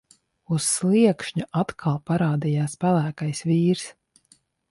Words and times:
Uz 0.53 0.63
sliekšņa 0.69 1.45
atkal 1.63 1.99
parādījās 2.11 2.75
pelēkais 2.87 3.45
vīrs. 3.51 3.87